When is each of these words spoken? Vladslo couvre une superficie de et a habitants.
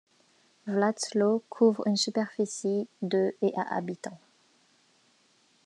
Vladslo 0.65 1.43
couvre 1.47 1.85
une 1.87 1.95
superficie 1.95 2.89
de 3.03 3.35
et 3.43 3.51
a 3.55 3.75
habitants. 3.75 4.17